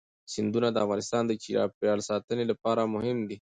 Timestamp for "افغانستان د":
0.85-1.31